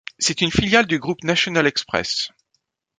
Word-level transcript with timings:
C'est 0.17 0.41
une 0.41 0.49
filiale 0.49 0.87
du 0.87 0.97
groupe 0.97 1.23
National 1.23 1.67
Express. 1.67 2.31